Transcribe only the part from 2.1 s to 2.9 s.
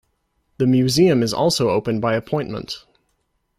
appointment.